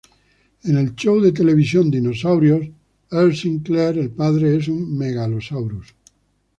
[0.63, 2.67] En el show de televisión "Dinosaurios",
[3.11, 5.93] Earl Sinclair, el padre, es un "Megalosaurus".